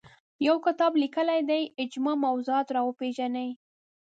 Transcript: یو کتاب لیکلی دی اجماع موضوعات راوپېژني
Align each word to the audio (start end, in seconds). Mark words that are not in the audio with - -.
یو 0.47 0.55
کتاب 0.65 0.91
لیکلی 1.03 1.41
دی 1.49 1.61
اجماع 1.83 2.15
موضوعات 2.25 2.67
راوپېژني 2.75 3.49